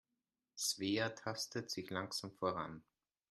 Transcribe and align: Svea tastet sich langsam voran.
Svea 0.57 1.09
tastet 1.13 1.69
sich 1.69 1.91
langsam 1.91 2.31
voran. 2.31 2.83